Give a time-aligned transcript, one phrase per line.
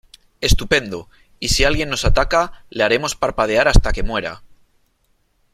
[0.41, 1.09] Estupendo.
[1.39, 4.41] Y si alguien nos ataca, le haremos parpadear hasta que muera.